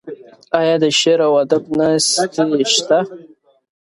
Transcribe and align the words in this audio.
آیا 0.59 0.75
د 0.83 0.85
شعر 0.99 1.19
او 1.27 1.33
ادب 1.43 1.63
ناستې 1.77 2.63
شته؟ 2.75 2.97